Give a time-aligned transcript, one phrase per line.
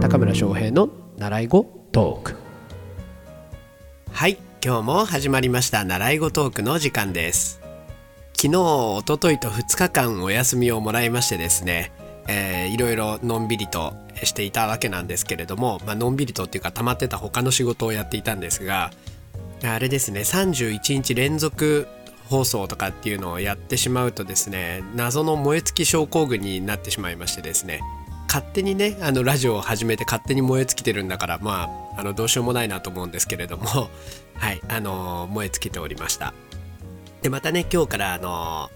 [0.00, 0.88] 高村翔平の
[1.18, 2.36] 習い語トーク。
[4.10, 7.60] はい今日も始まりました習い語トークの時間です。
[8.34, 11.92] 昨日おとといと2日間お休みをもらいましてですね、
[12.28, 13.92] えー、いろいろのんびりと
[14.22, 18.90] していたわけなんですけれども、まあのんびりとっていうか溜まってた他の仕事をやっていたんですが
[19.62, 21.88] あれですね31日連続
[22.28, 27.80] 放送とかっていうのをやってしまうとですね謎の燃え尽き症候群になってしまいましてですね
[28.28, 33.64] 勝手にねあのラジオを始めて勝手に燃え尽きてるんだからまああのどうしようもないなと思うんですけれども
[34.36, 36.34] はいあの燃え尽きておりました。
[37.22, 38.70] でまたね今日からあの、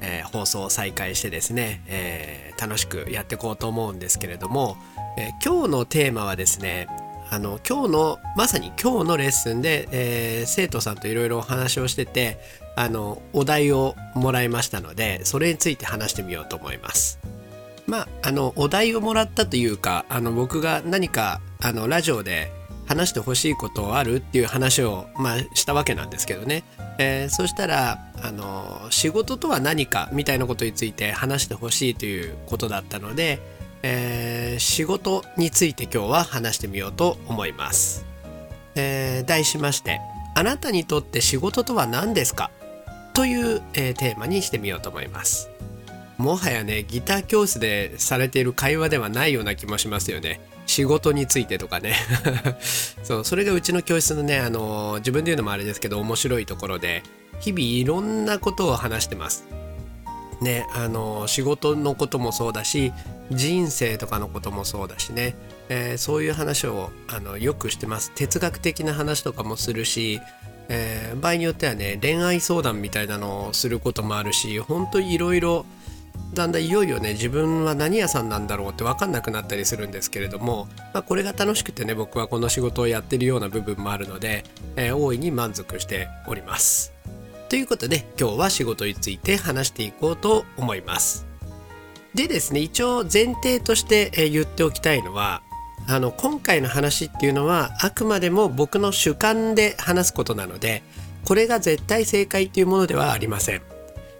[0.00, 4.76] えー、放送を再開してですね、えー、楽しくやっていこうと思うんですけれども、
[5.16, 6.86] えー、今日のテーマはですね
[7.30, 12.38] あの今日のまさに今日のレッスンで、えー、生徒さんといろいろお話をしてて
[12.74, 17.18] あのお題をもらいましたのでそれについて話してみようと思います。
[17.86, 22.52] まあ、あのお題をもらったというかあの僕が何かあのラジオで
[22.86, 26.64] 話してほしいことあるっていう話を、まあ、したわけなんですけどね、
[26.98, 33.40] えー、そしたらあの仕事とは何かみたいなことについて話してほしいということだったので、
[33.90, 38.04] えー、仕事について今日は話してみようと思います。
[38.74, 39.98] えー、題しまして
[40.36, 42.50] 「あなたにとって仕事とは何ですか?」
[43.14, 45.48] という、えー、テーマにしてみようと思います。
[46.18, 50.40] もはやねギター教室でされている会話ではないような気もしますよね。
[50.66, 51.94] 仕事についてとかね
[53.02, 57.02] そうそれがうちの教室のねあの自分で言うのもあれですけど面白いところで
[57.40, 59.46] 日々いろんなことを話してます。
[60.40, 62.92] ねあの仕事のこともそうだし
[63.30, 65.34] 人生とかのこともそうだしね、
[65.68, 70.20] えー、そういう話をあのよくしてます哲学的な話とかもするし、
[70.68, 75.66] えー、場合によってはね恋愛相談みたいなのをすることもあるし本当にいろいろ
[76.34, 84.44] だんだんいよいよね自分は何屋さんなんだろうって分かんなくなったりするんですけれども、まあ、これが楽しくてね僕はこの仕事をやってるような部分もあるので、
[84.76, 86.97] えー、大いに満足しております。
[87.48, 91.26] ということで今日は仕事について話していこうと思います。
[92.14, 95.42] でですね一応前提として言っておきたいのは
[95.86, 100.82] あの今回の話っていうのはあくまでも僕の主観で話すことなので
[101.24, 103.62] これが絶対正解っていうものではありません。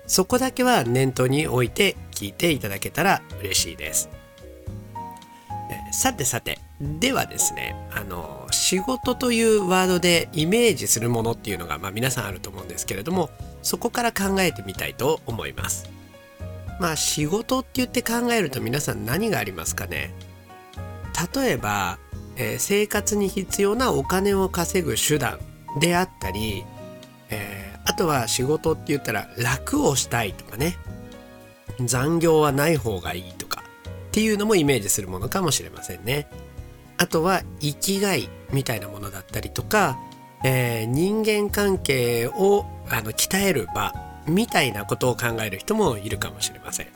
[0.06, 4.09] そこだけは念頭に置いて聞いていただけたら嬉しいです。
[5.93, 13.31] さてさてではですねあの仕事というワードでイメージするものっていうのが、まあ、皆さんあると思うんですけれども
[13.63, 15.91] そこから考えてみたいと思います。
[16.81, 20.15] まあ仕事って言って考えると皆さん何がありますかね？
[21.35, 21.99] 例えば、
[22.37, 25.41] えー、生活に必要なお金を稼ぐ手段
[25.81, 26.65] であったり、
[27.31, 30.77] えー、あとは仕事って言ったら楽をしたいとかね
[31.85, 33.65] 残業はない方がいいとか
[34.09, 36.29] っていうのもイメージするものかもしれませんね。
[36.99, 39.99] あとは生きがいみたいなものだったりとか、
[40.45, 43.95] えー、人間関係をあの鍛える場
[44.27, 46.87] みたいなことを考える人もいるかもしれません。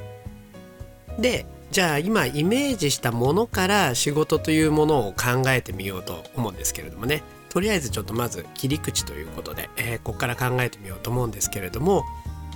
[1.19, 12.05] でじゃあ今イメージしたものから仕事というものを考えてみようと思うんですけれどもねとりあえずちょっとまず切り口ということで、えー、ここから考えてみようと思うんですけれども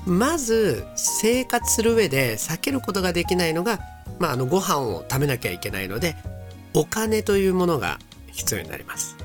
[0.07, 3.81] まず生活する上で避けることができないのが、
[4.19, 6.17] まあ、あのご飯を食べなきゃいけないので
[6.77, 7.99] お金というものが
[8.31, 9.17] 必要になります。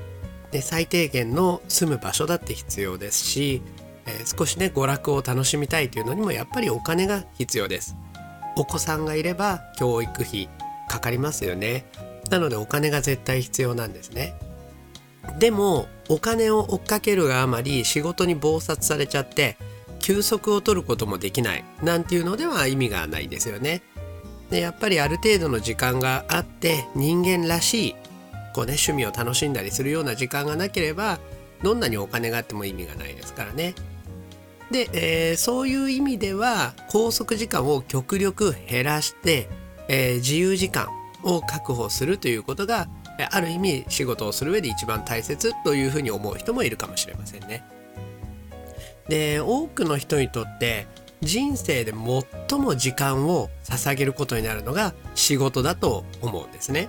[0.52, 3.62] で最低限の住む場所だって必要ですし、
[4.06, 7.94] えー、少しね娯楽を楽しみたいというのにもやっぱりお金が必要です。
[8.56, 10.48] お子さんがいれば教育費
[10.88, 11.84] かかりますよね。
[12.30, 14.34] なのでお金が絶対必要なんですね。
[15.38, 19.58] でもお金を追っかけるがあまり仕事に忙殺されちゃって
[20.00, 23.82] 休息を取ることもできないなんていうのでは意味がないですよね。
[24.52, 27.92] でやっぱりある程度の時間があって人間らしい
[28.52, 31.18] こうね趣味を楽しんだりするような時間がなければ
[31.62, 33.74] どんなにお金があっても意味がないですからね。
[34.70, 39.48] で、えー、そういう意味では拘束時間を極力減らして、
[39.88, 40.88] えー、自由時間
[41.22, 42.88] を確保するということが
[43.30, 47.64] ある意味仕事をする上で一番大切というふうに思う人もいるかもしれませんね。
[49.08, 50.86] で多くの人にとって
[51.22, 51.92] 人生で
[52.48, 56.88] 最も時間を捧げることになるのが仕事だと思うんですね。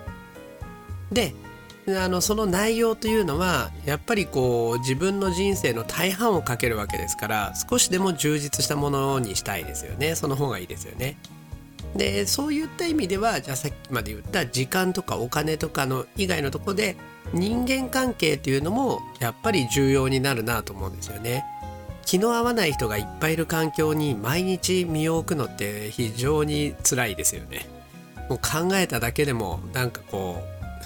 [1.11, 1.33] で
[1.87, 11.17] あのその内容というのはやっぱりこう自分の人生の大半をかけるわけですから少しでも充実したものにしたいですよねその方がいいですよね。
[11.95, 16.95] でそういった意味ではじゃあさっきまで言った時間とかお金とかの以外のとこで
[17.33, 21.45] 人間関係っていうのもやっぱり重要になるなと思うんですよね。
[22.05, 27.65] 気の合わない人がいっぱいいる環境に毎日身を置くのって非常に辛いですよね。
[28.29, 30.41] もう考えただけでもなんかこ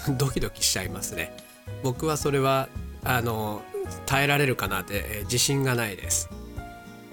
[0.07, 1.35] う ドキドキしちゃいますね。
[1.83, 2.69] 僕はそれは
[3.03, 3.61] あの
[4.05, 6.29] 耐えられるかなってえー自信がないです。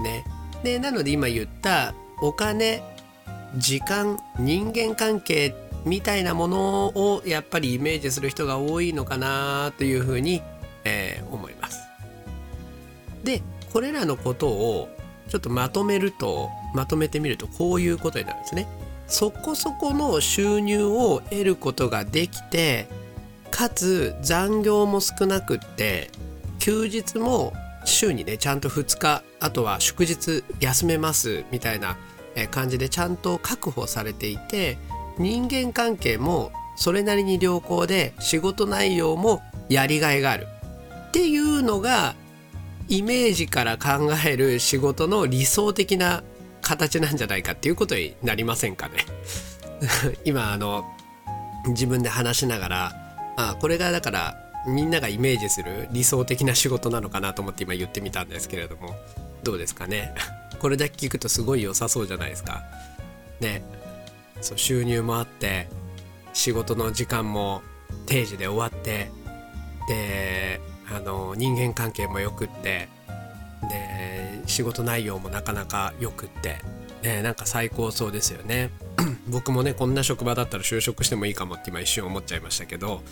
[0.00, 0.24] ね。
[0.62, 2.82] でなので今言ったお金
[3.56, 5.54] 時間人間関係
[5.84, 10.42] みたいなものをやっぱりイメージする人が多いのかなというふうに、
[10.84, 11.53] えー思います。
[13.24, 13.42] で
[13.72, 14.88] これらのことを
[15.28, 18.68] ちょっとまとめるとまとめてみるとこういうことになるんですね。
[19.06, 22.88] そこそこの収入を得ることができて
[23.50, 26.10] かつ残業も少なくって
[26.58, 27.52] 休日も
[27.84, 31.98] 週にねちゃんと2日あとは祝日休めますみたいな
[32.34, 34.78] え感じでちゃんと確保されていて
[35.18, 40.46] 人間関係もそれなりに良好で仕事内容もやりがいがある
[41.08, 42.14] っていうのが
[42.88, 46.22] イメージから考える仕事の理想的な
[46.60, 48.94] 形なんじゃないかっていうことになりませんかね。
[50.24, 50.84] 今あの
[51.68, 52.92] 自分で話しながら
[53.36, 54.36] あこれがだから
[54.66, 58.96] みんながイメージする理想的な仕事なのかなと思って今言ってみたんですけれども
[59.42, 60.14] どうですかね？
[60.60, 62.62] これだけ聞くとすごい良さそうじゃないですか？
[63.40, 63.62] ね。
[64.40, 65.68] そう収入もあって
[66.32, 67.62] 仕事の時間も
[68.06, 69.10] 定時で終わって
[69.88, 70.60] で
[70.90, 72.88] あの人間関係もよくって
[73.68, 76.58] で仕事内容もなかなかよくって、
[77.02, 78.70] ね、なんか最高そうですよね。
[79.28, 83.02] 僕もねこんな職場だったら就職してもいいかもって今一瞬思っちゃいましたけど、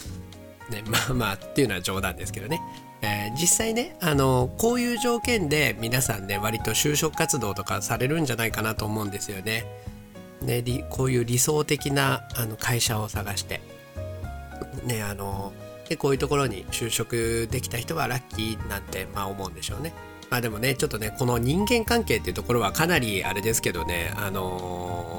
[0.71, 2.61] ね、まあまあっていうのは冗談ですけどね、
[3.01, 9.65] えー実際ねあのこういう条件で皆さんね割と就職活動とかされるんじゃないかなと思うんですよね。
[10.43, 13.61] ね、こういう理想的なあの会社を探して。
[14.85, 15.53] ねあの
[15.89, 19.93] でこういうところに就職できた人はラッキーなんてまあ思うんでしょうね。
[20.31, 25.13] まあでもねちょっとねこの人間関係っていうところはかなりあれですけどねあのー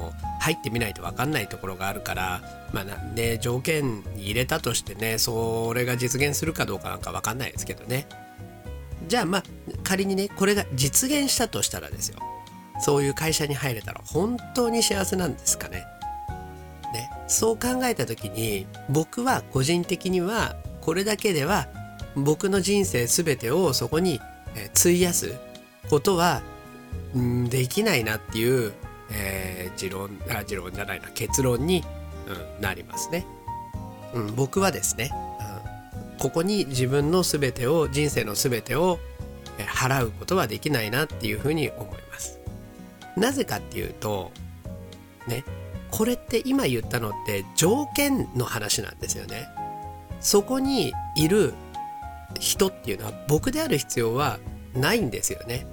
[0.44, 8.06] 入ってみないと分かんないところがあるからまあなんで条件に入れたとしてねそれが実現するかどうかなんか分かんないですけどね。
[9.08, 9.42] じゃあまあ
[9.82, 12.18] 仮にねこれが実現したとしたらですよ
[12.78, 15.84] そういう会社に入れたら本当に幸せなんですかね。
[17.26, 21.68] そう考えた時に僕は個人的にはこれだけでは
[22.14, 24.20] 僕の人生全てをそこに
[24.78, 25.34] 費やす
[25.88, 26.42] ことは
[27.48, 28.72] できないなっていう、
[29.10, 31.84] えー持論あ持論じゃないな結論に、
[32.26, 33.26] うん、なりますね。
[34.14, 35.10] うん、僕はですね、
[36.12, 38.98] うん、ここに自分の全てを人生の全てを
[39.58, 42.38] 払うことはできないなっていうふうに思います。
[43.16, 44.32] なぜかっていうと
[45.26, 45.44] ね
[45.96, 49.46] これって今言ったのって条件の話なんですよね。
[50.18, 51.54] そこにいる
[52.40, 54.40] 人っていうのは僕である必要は
[54.74, 55.68] ないんですよね。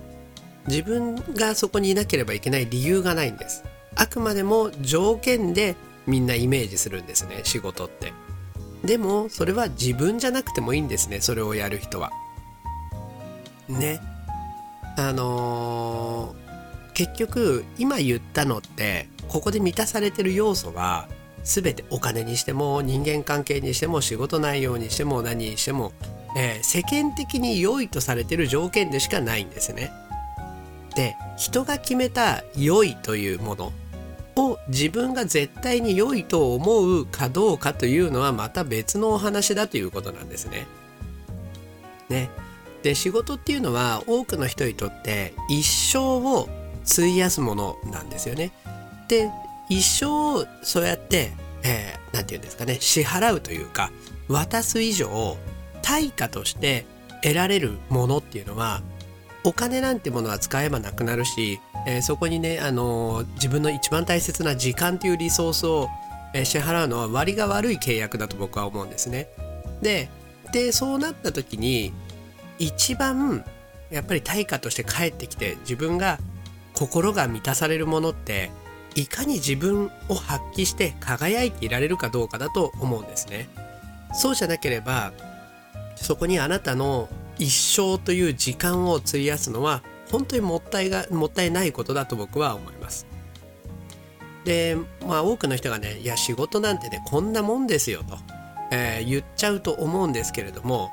[0.67, 3.63] 自分がそこにいなければいけない理由がないんです。
[3.95, 5.75] あくまでも条件で
[6.05, 8.13] みんなイメージするんですね仕事って。
[8.85, 12.11] でもそれは自分じゃなくてもいいんですねそれをやる人は。
[13.67, 13.99] ね。
[14.99, 16.41] あのー
[16.93, 21.07] 結局今言ったのってここで満たされてる要素は
[21.45, 25.93] 全てお金にしても人間関係にしても仕事内容にしても何にしても、
[26.37, 29.91] えー世間的に良いとされてる条件でしかないんですね。
[30.95, 33.71] で人が決めた良いというもの
[34.35, 40.67] を自分が絶対に良いと思うかどうかというのはまた別のお話だということなんですね。
[42.09, 42.29] ね。
[42.83, 46.49] で仕事っていうのは多くの人にとって一生を
[46.83, 48.51] 費やすものなんですよね。
[49.11, 49.29] で
[49.67, 53.91] 一生そうやって、えーて言うんですかね支払うというか
[54.29, 55.37] 渡す以上
[55.81, 56.85] 対価として
[57.21, 58.81] 得られるものっていうのは
[59.43, 65.89] お金なんてものは使えばなくなるし、えーそこにね、あのー自分の一番大切な時間というリソースを、
[66.33, 69.27] えー支払うのは割が悪い契約だと僕は思うんですね。
[69.81, 70.09] で
[70.53, 71.91] でそうなった時に
[72.59, 73.43] 一番
[73.89, 76.17] やっぱり対価として返ってきて自分が
[76.73, 78.51] 心が満たされるものって
[78.95, 83.49] いかに自分を発揮して輝いていられるかどうかだと思うんですね。
[84.13, 85.13] そうじゃなければ
[85.95, 87.07] そこにあなたの
[87.37, 89.81] 一生という時間を費やすのは
[90.11, 93.07] 本当にもったいがもったいないことだと僕は思います。
[94.43, 94.75] で
[95.07, 98.17] まあ多くの人がねいや仕事なんてねこんなもんですよと、
[98.71, 100.89] えー言っちゃうと思うんですけれども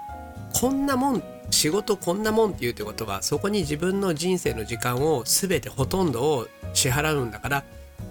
[0.53, 7.65] こんなもん仕事こんなもんっていうってことはそこに自分の人生の時間を全てほとんどを支払うんだから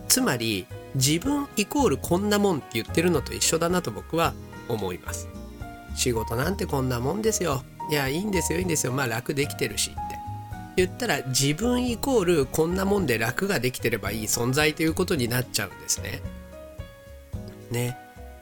[0.08, 4.34] つまり自分イコールこんなもんって言ってるのと一緒だなと僕は
[4.68, 5.28] 思います。
[5.96, 7.64] 仕事なんてこんなもんですよ。
[7.90, 10.20] いやいいんですよいいんですよまあ楽できてるしって
[10.76, 16.22] 言ったら自分イコールこんなもんで楽ができてればいい存在ということになっちゃうんですね。
[17.72, 17.98] ね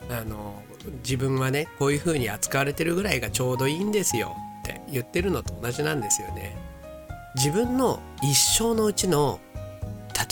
[0.10, 0.62] あの
[1.04, 6.56] 自分はねこういう風に扱われてるぐらいがちょうどいいんですよって言ってるのと同じなんですよね
[7.36, 9.40] 自分の一生のうちの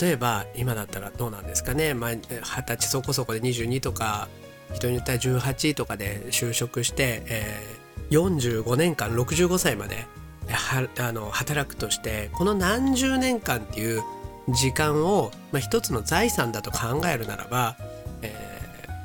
[0.00, 4.28] 例えば今だったらどうなんですかね二十歳そこそこで22とか
[4.72, 10.06] 人によっては18とかで就職して、えー、45年間65歳まで
[10.48, 14.02] はあの働くとしてこの何十年間っていう
[14.48, 17.76] 時間を、まあ、一つの財産だと考えるならば、
[18.22, 18.34] え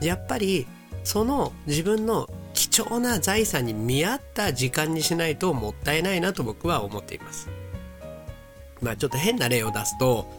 [0.02, 0.68] ー、やっぱり
[1.04, 7.50] その自分の貴重な財産に見合った時間にしないともったいないなと僕は思っています。
[8.82, 10.30] まあちょっと変な例を出すと、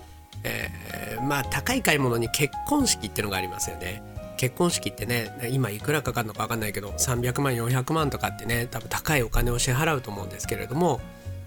[0.45, 4.03] えー、まあ高い買い物に結婚式ってのがありますよね。
[4.37, 10.99] 結婚式ってね今いくらかかるのか分かんないけど300万400万とかってね多分高いお金を支払うと思うんですけれども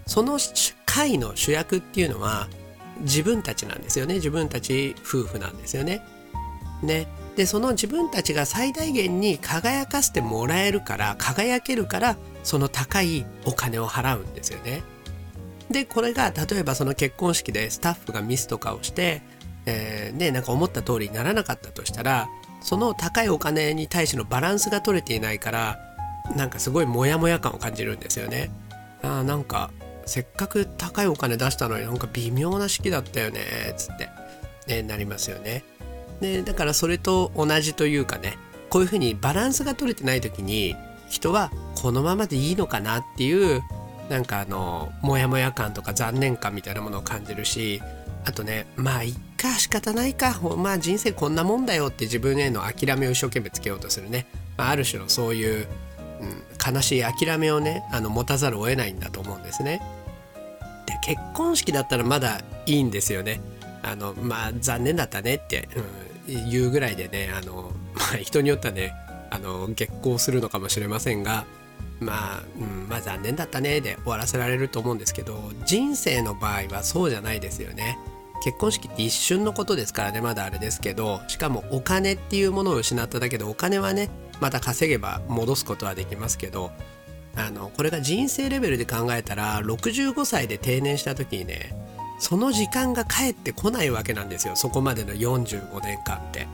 [0.06, 0.38] その
[0.86, 2.48] 会の主役っていうのは
[3.00, 6.02] 自分たちなんですよね自分たち夫婦なんですよね。
[6.84, 14.84] ねでその自分たちが最大限に輝かせてもらえるから輝けるからその高いお金を払うんですよね。
[15.70, 19.22] でこれが例えばその結婚式でスタッフがミスとかをして、
[19.66, 22.28] えー、ねなんか思った通りにならなかったとしたら
[22.60, 25.78] その高いお金に対してのバランスが取れていないから
[26.36, 28.50] なんかすごいモヤモヤ感を感じるんですよね。
[29.02, 29.70] あなんか
[30.06, 33.40] せっかく高いお金出したのになんか微妙な式だったよね
[33.76, 34.08] つって、
[34.66, 35.64] ね、なりますよね。
[36.20, 38.38] でだからそれと同じというかね
[38.70, 40.74] こういうふうにバランスが取れてない時に
[41.08, 43.62] 人はこのままでいいのかなっていう
[44.08, 47.80] なんかあのモヤモヤ感とか残念感みたいなものを感じるし
[48.24, 55.66] あとねまあいっか仕方ないかまあ人生こんなもんだよって自分への諦めを一生懸命つけようとするね、まあ、ある種のそういう、
[56.20, 59.80] うん、悲しい諦めをねあの持たざるを得ないんだと思うんですね。
[60.86, 63.40] で結婚式だったらまだいいんですよね。
[63.82, 65.68] あのまあ残念だったねって、
[66.28, 68.94] うん、言うぐらいでねあの、まあ、人によってはね
[69.30, 71.44] あの激高するのかもしれませんが
[72.04, 77.98] まあ、うん、まあ残念だったねで終わらせられると思うんですけど人生の場合はそうじゃないですよね。
[78.42, 86.70] 結婚式って一瞬のことですからねまだあれですけどしかもお金っていうものを失っただけでお金はねまた稼げば戻すことはできますけど
[87.36, 91.74] あのこれが人生レベルで考えたら65歳で定年した時にね
[92.18, 96.46] その時間が返ってこないわけなんですよそこまでの45年間って。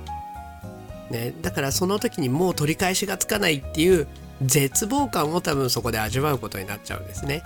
[1.10, 4.06] ね、だからその時にもう取り返しがつかないっていう
[4.42, 7.42] 絶望感を多分そこで味わうことになっちゃうんですね。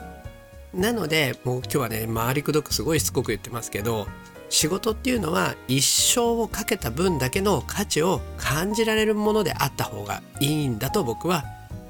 [0.73, 4.09] なのでもう今日はね回りくどくすごいしつこく言ってますけど
[4.49, 11.45] 仕事っていうのは一生をかけた分だけの価値を感じられるものであった方がいいんだと僕は、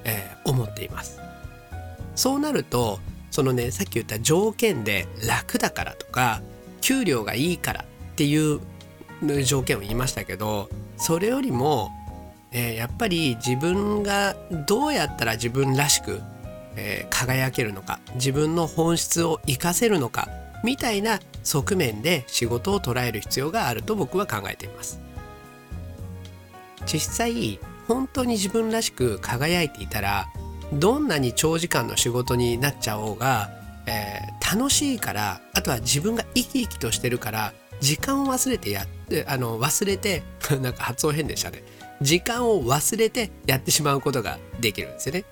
[0.04, 1.20] えー、思っています。
[2.14, 6.42] そうなるとそのねさっき言った条件で楽だからとか
[6.80, 8.60] 給料がいいからっていう
[9.44, 11.90] 条件を言いましたけどそれよりも、
[12.54, 14.34] え、やっぱり自分が
[14.66, 16.22] どうやったら自分らしく
[16.76, 20.28] え、輝けるのか自分の本質を生かせるのか
[20.62, 25.00] みたいな側面で仕事を捉える必要があると僕は考えています。
[26.86, 30.26] 実際本当に自分らしく輝いていたら
[30.72, 33.50] どんなに長時間の仕事になっちゃおうが、
[33.86, 37.52] えー、楽しいからあとは自分が生き生きとしてるから
[37.84, 40.22] 時間を忘れてやってあの忘れて
[40.62, 41.62] なんか発音変でしたね
[42.00, 45.24] 時間を忘れてやってしまうことができるんですよね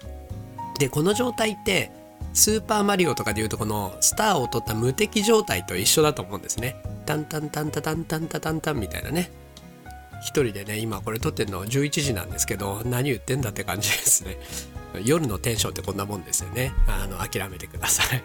[0.79, 1.91] でこの状態って
[2.35, 6.77] スーパーマリオとかでいうとこのスターを取った無敵状態と一緒だと思うんですね。
[7.05, 9.31] タンタンタンタタンタンタタンタンみたいなね。
[10.23, 14.39] 一人でね、今これ撮ってるの11時なんですけど、何言ってんだって感じですね。
[15.05, 16.73] 夜のテンションってこんなもんですよね。
[16.87, 18.23] あの、諦めてください。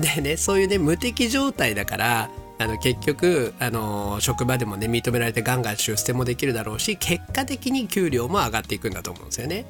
[0.00, 2.30] でね、そういうね、無敵状態だから、
[2.62, 9.66] あの結局あの職場でもね認められてガンガン出世もできるだろうし結果的に給料も上がっていくんだと思うんですよね。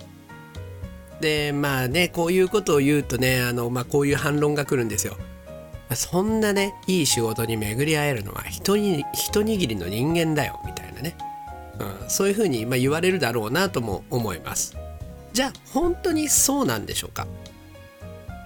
[1.21, 5.17] でまあねこういうことを言うとねあの、まあ、こういう反論が来るんですよ。
[5.95, 11.15] そんなねいい仕事に巡り合えるのは一に一握りの人間だよみたいなね、
[11.79, 14.77] うん、そういうふうに、ま、言われるだろうなとも思います。
[15.33, 17.27] じゃあ本当にそうなんでしょうか？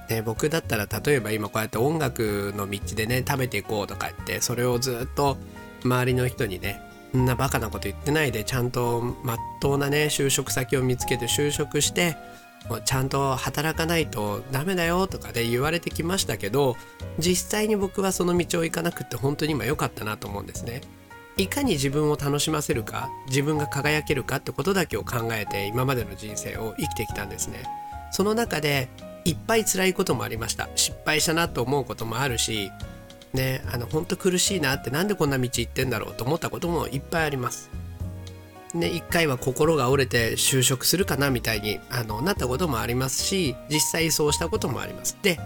[0.08, 5.36] ね、僕だったら例えば今こうやって音楽の道でね食べていこうとか言ってそれをずっと
[5.84, 6.80] 周りの人にね
[7.12, 12.16] そんなバカなこと言ってないでちゃんとまっとうなね就職先を見つけて就職して
[12.84, 16.76] ちゃんと働かないとダメだよとかで言われてきましたけど
[17.18, 20.80] 実際に僕はその道を行かなくって本当に今良かったなと思うんですね。
[21.38, 27.62] いかに自分を楽しませるか自分が輝けるかってことだけを考えて今までの人生を生きてきたんですね。
[28.10, 28.88] その中で
[29.26, 30.68] いっぱい辛いこともありました。
[30.76, 32.70] 失敗したなと思うこともあるし
[33.34, 37.70] ねあの本当苦しいなってなんでこんな道行ってんだろうと思ったこともいっぱいあります。
[38.74, 45.38] ね、一回は心が折れて就職するかなみたいにあのなったこともありますし実際そうしたこともありますで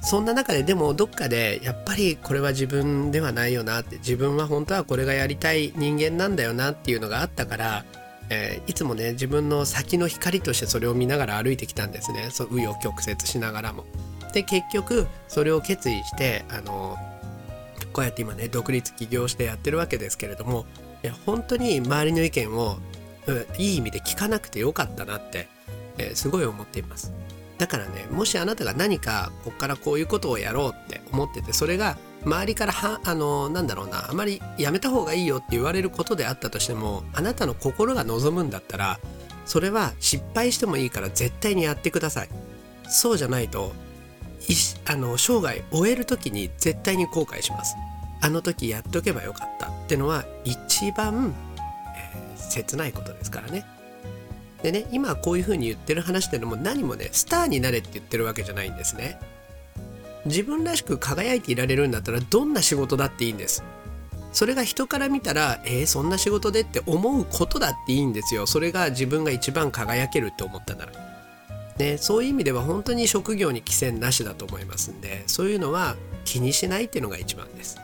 [0.00, 7.84] そんな中ででもどっかでやっぱりこれは自分ではないよなって自分は本当はこれがやりたい人間なんだよなっていうのがあったから、
[8.30, 13.84] えーいつもね自分の先の光としてそれを見ながら歩いてきたんですねそう紆余曲折しながらも。
[14.32, 16.96] で結局それを決意してあの
[17.92, 20.66] こうやって今ね独立起業してやってるわけですけれども
[21.02, 22.76] いや本当に周りの意見を、
[23.56, 25.48] いい意味で聞かなくてよかったなって、
[25.96, 27.12] えーすごい思っています
[27.56, 38.98] だからねもしあなたが何かこっからこういうことをやろうって思っててそれが周りからはあのなんだろうなあまりやめた方がいいよって言われることであったとしてもあなたの心が望むんだったら
[39.46, 42.28] それは失敗してもいいから絶対にやってください。
[42.88, 43.72] そうじゃないと
[44.48, 44.54] い
[44.86, 47.74] あの生涯終える時に絶対に後悔します。
[48.20, 49.68] あの時やっとけばよかった。
[49.68, 51.34] ってのは一番、
[51.96, 53.64] えー切ないことですからね。
[54.62, 59.20] でね今こういう風に言ってる話ってのも何もねスターになれって言ってるわけじゃないんですね。
[60.26, 63.64] 自分らしく輝いていられるんだったらどんな仕事だっていいんです
[64.32, 70.92] それが人から見たらえー、そんな仕事でって思うことだっていいんですよそれが自分が一番輝けるって思ったなら
[71.78, 77.78] ね、そういう意味では本当に職業に寄せなしだと思いますんでそういうのは気にしないっていうのが一番です。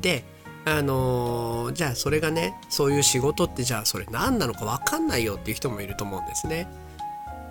[0.00, 0.24] で
[0.64, 6.68] あのーじゃあそれがねそういう仕事ってじゃあそれ何なのか分かんないよっていう人もいると思うんですね。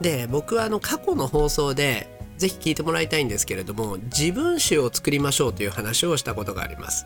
[0.02, 7.06] で僕はあの過去の放送でぜひ聞いてもらいたいんですけれども自分史を作りましょうという話をしたことがあります。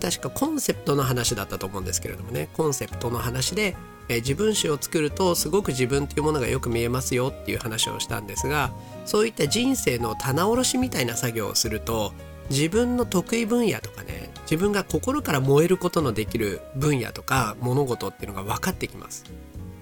[0.00, 2.48] 確かコンセプトの話だったと思うんですけれどもね。
[2.54, 3.76] コンセプトの話で、
[4.08, 8.72] 自分史を作るとすごく自分というものがよく見えますよっていう話をしたんですが
[9.04, 12.12] そういった人生の棚卸しみたいな作業をすると
[12.50, 19.24] 自分の得意分野とかね自分が心から燃えることのできる分野とか物事っていうのが分かってきます。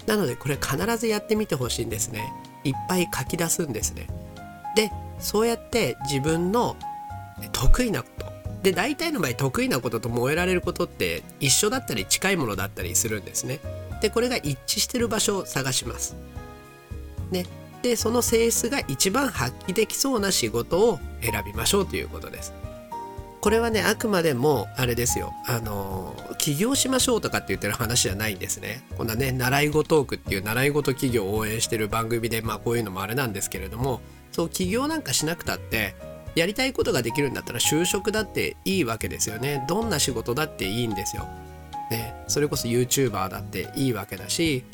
[0.07, 2.33] なのでこれ必ずやってみてほしいんですね。
[2.63, 4.07] いっぱい書き出すんですね。
[4.75, 6.77] でそうやって自分の
[7.53, 8.31] 得意なこと。
[8.63, 13.61] で大体の場合得意なことと燃えられることって一緒だったり近いものだったりするんですね。
[14.03, 16.15] でこれが一致してる場所を探します。
[17.31, 17.47] ね。
[17.83, 22.53] でその性質が一番発揮できそうな仕事を選びましょうということです。
[23.41, 25.33] これはねあくまでもあれですよ。
[25.47, 28.83] あの起業しましょうとかって言ってる話じゃないんですね。
[28.99, 35.95] こんなね習い事トークっていう習い事企業を応援してる番組でまあこういうのもあれなんですけれどもそう起業なんかしなくたって
[36.35, 39.65] やりたいことができるんだったら就職だっていいわけですよね。
[39.69, 41.29] どんな仕事だっていいんですよ、
[41.91, 44.65] ね、それこそ YouTuber だっていいわけだし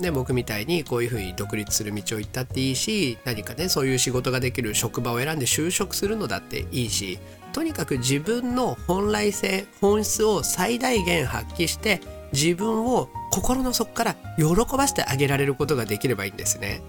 [0.00, 7.18] ね、僕みたいにこういうふうに独立する道を行ったっていいし何かねそういう仕事ができる職場を選んで就職するのだっていいし
[7.52, 12.00] とにかく自分の本来性本質を最大限発揮して
[12.32, 16.80] 自分を心の底から喜ばせてあげられることができればいいんですね。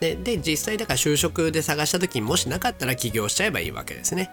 [0.00, 4.30] でで実際だから就職で探した時にもしなかったら起業しちゃえばいいわけですね。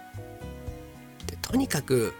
[1.28, 2.13] でとにかく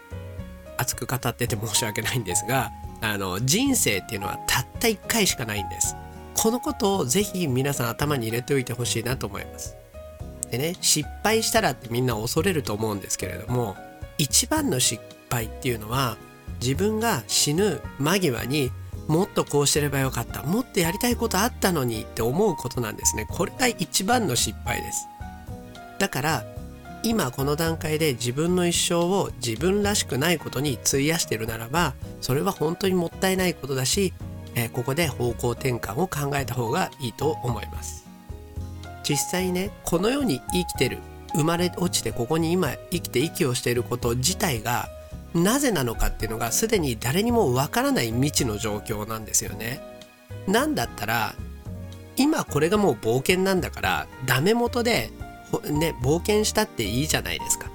[0.78, 5.96] 熱く語ってて申し訳ないんですがあの人生っていうのはたった一回しかないんです。
[6.34, 9.76] このことをぜひ皆さん頭に入れておいてほしいなと思います。
[10.50, 13.76] でね失敗したらってみんな恐れると思うんですけれども
[14.18, 16.18] 一番の失敗っていうのは
[16.62, 18.72] 自分が死ぬ間際に
[19.08, 20.44] もっとこうしてればよかった。
[20.44, 23.28] もっとやりたいことあったのにって思うことなんですね。
[23.30, 25.08] これが一番の失敗です。
[26.00, 26.46] だから
[27.04, 34.13] 今この段階で自分の一生を自分らしくないことに費やしてるならばそれは本当にもったいないことだし、
[34.56, 38.06] えーここで方向転換を考えた方がいいと思います。
[39.04, 40.98] 実際ねこの世に生きてる
[41.36, 44.89] 生まれ落ちてここに今生きて息をしていること自体が
[45.36, 49.82] なぜなのかっていうのがすでに誰にもわからない未知の状況なんですよね。
[50.48, 51.36] なんだったら
[52.17, 55.12] 今これがもう冒険なんだからダメ元で
[55.69, 57.69] ね冒険したっていいじゃないですか。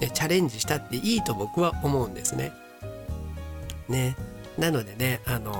[0.00, 2.52] でチャレンジしたっていいと僕は思うんですね。
[3.88, 4.16] ね
[4.58, 5.52] なのでねあの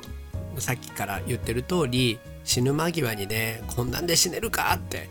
[0.00, 0.14] ー
[0.60, 5.08] さっきから言ってる通り死ぬ間際にねこんなんで死ねるかって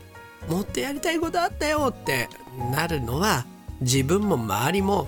[0.47, 2.29] もっとやりたいことあったよって
[2.71, 3.45] なるのは
[3.81, 5.07] 自分も周りも、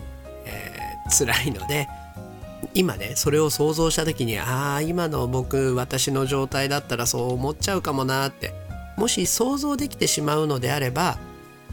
[1.09, 1.87] 辛いので
[2.73, 8.53] 今ねそれを想像した時にああ今の僕私の状態だったらそう思っちゃうかもなって
[8.97, 11.17] もし想像できてしまうのであれば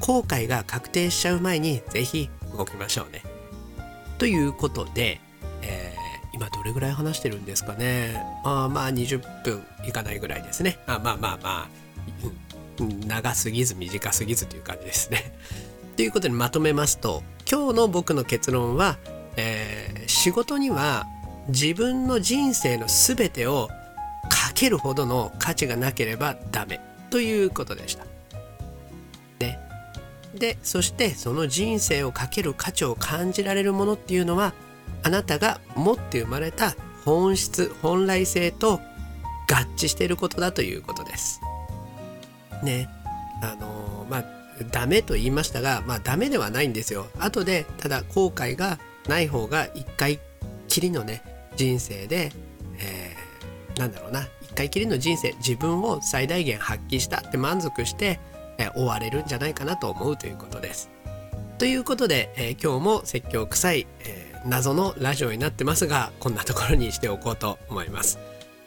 [0.01, 3.23] 後悔が確定しちゃう前にぜひ動きましょうね。
[4.19, 5.21] ということで、
[5.63, 6.03] えー
[6.35, 11.69] 今どれぐらい話してるんですかねあまあ20分いかないぐらいですねあまあまあまあ、
[12.81, 15.33] うん長すぎず短すぎずという感じですね。
[15.97, 18.97] ということでまとめますと今日の僕の結論は、
[19.37, 21.07] えー仕事には
[21.49, 23.69] 自分の人生の全てを
[24.29, 28.05] かけるほどの価値がなければダメということでした。
[29.39, 29.59] で
[30.35, 34.55] でそしてその人生をかける価値を感じられるものっていうのは
[35.03, 38.81] あなたが持って生まれた本質本来性と
[39.51, 41.41] 合致していることだということです。
[42.63, 42.89] ね
[43.43, 44.25] あのまあ
[44.71, 47.09] ダメと言いましたがまあダメではないんですよ。
[47.19, 50.21] 後でただ後悔がない方が一回
[50.69, 51.23] きりのね
[51.57, 52.33] 人生で、
[52.79, 58.21] えー、なんだろうな一回きりの人生自分を最大限発揮したって満足して、
[58.59, 60.91] えー、終われるんじゃないかなと思うということです。
[61.59, 68.19] ということで、えー、今日も説教臭い、えー、謎のラジオになってますがこんなところにしておこうと思います。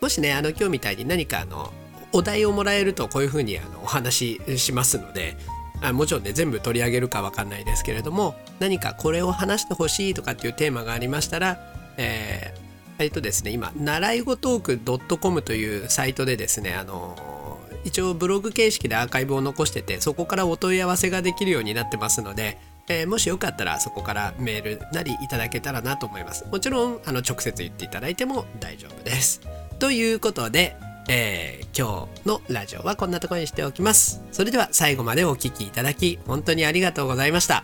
[0.01, 1.73] もしねあの今日みたいに何かあの
[2.13, 5.35] お題をもらえるとこういうふうにあのお話ししますので
[5.81, 11.59] あもちろんね全部取り上げるか分かんないですけれども何かこれを話してほしいとかっていうテーマがありましたら、
[11.97, 22.57] えー、えっとですね今習いごトーク .com というサイトでですねあの一応ブログ形式でアーカイブを残しててそこからお問い合わせができるようになってますので、
[22.87, 26.45] えー、もしよかったらそこからメールなりいただけたらなと思います。
[26.51, 29.41] もちろんあの直接言っていただいても大丈夫です。
[29.77, 30.75] ということで
[31.07, 34.23] えー、今日のラジオはこんなところにしておきます。
[34.31, 37.63] それでは最後までお聴きいただき本当にありがとうございました。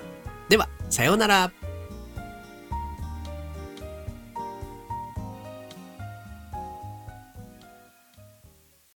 [0.49, 1.60] では、さようなら。